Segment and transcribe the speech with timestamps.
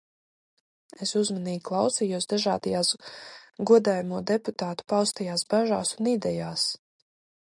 [1.05, 2.89] Es uzmanīgi klausījos dažādajās
[3.71, 6.67] godājamo deputātu paustajās bažās un idejās.